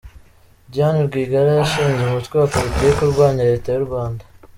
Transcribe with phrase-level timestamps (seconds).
[0.71, 4.23] Diane Rwigara yashinze umutwe wa Politiki urwanya Leta y’u Rwanda